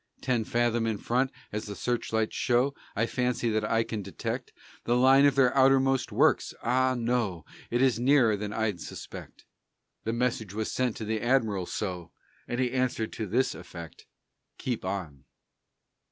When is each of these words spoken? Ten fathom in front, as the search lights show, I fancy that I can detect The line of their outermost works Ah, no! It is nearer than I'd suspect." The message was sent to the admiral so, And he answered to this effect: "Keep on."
Ten 0.19 0.45
fathom 0.45 0.87
in 0.87 0.97
front, 0.97 1.29
as 1.51 1.67
the 1.67 1.75
search 1.75 2.11
lights 2.11 2.35
show, 2.35 2.73
I 2.95 3.05
fancy 3.05 3.49
that 3.51 3.63
I 3.63 3.83
can 3.83 4.01
detect 4.01 4.51
The 4.85 4.95
line 4.95 5.27
of 5.27 5.35
their 5.35 5.55
outermost 5.55 6.11
works 6.11 6.55
Ah, 6.63 6.95
no! 6.97 7.45
It 7.69 7.83
is 7.83 7.99
nearer 7.99 8.35
than 8.35 8.51
I'd 8.51 8.81
suspect." 8.81 9.45
The 10.03 10.11
message 10.13 10.55
was 10.55 10.71
sent 10.71 10.97
to 10.97 11.05
the 11.05 11.21
admiral 11.21 11.67
so, 11.67 12.11
And 12.47 12.59
he 12.59 12.71
answered 12.71 13.13
to 13.13 13.27
this 13.27 13.53
effect: 13.53 14.07
"Keep 14.57 14.83
on." 14.85 15.25